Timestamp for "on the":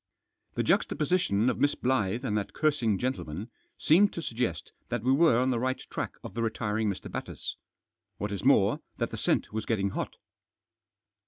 5.37-5.75